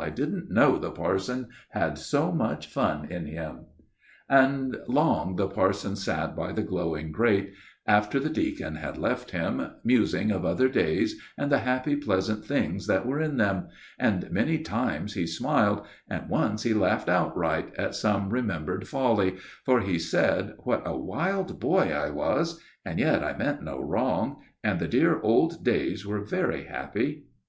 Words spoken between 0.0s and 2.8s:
I didn't know the parson had so much